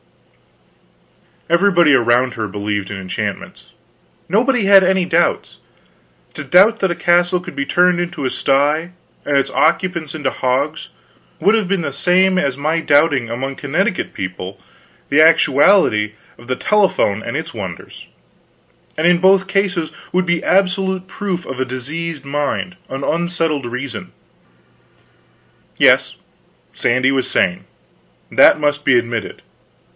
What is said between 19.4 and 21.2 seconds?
cases would be absolute